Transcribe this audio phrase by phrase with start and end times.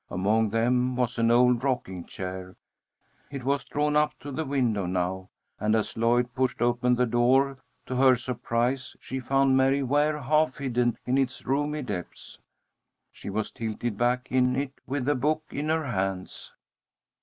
[0.09, 2.55] Among them was an old rocking chair.
[3.29, 7.57] It was drawn up to the window now, and, as Lloyd pushed open the door,
[7.85, 12.39] to her surprise she found Mary Ware half hidden in its roomy depths.
[13.11, 16.51] She was tilted back in it with a book in her hands.